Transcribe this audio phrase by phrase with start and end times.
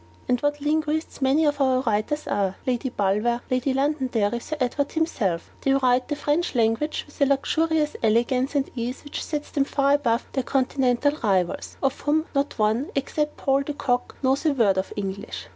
[0.27, 2.55] And what linguists many of our writers are!
[2.65, 7.95] Lady Bulwer, Lady Londonderry, Sir Edward himself they write the French language with a luxurious
[8.01, 12.89] elegance and ease which sets them far above their continental rivals, of whom not one
[12.95, 15.45] (except Paul de Kock) knows a word of English.